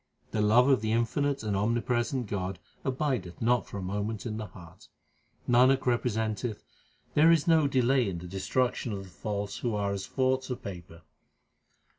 [0.31, 4.47] The love of the infinite and omnipresent God abideth not for a moment in the
[4.47, 4.87] heart.
[5.47, 6.63] Nanak representeth
[7.13, 10.63] there is no delay in the destruction of the false who are as forts of
[10.63, 11.03] paper.